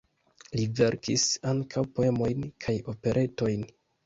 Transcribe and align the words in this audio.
Li 0.59 0.63
verkis 0.79 1.25
ankaŭ 1.51 1.83
poemojn 1.99 2.49
kaj 2.67 2.77
operetojn. 2.97 3.65